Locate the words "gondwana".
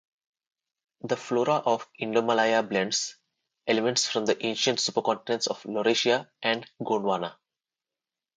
6.81-7.35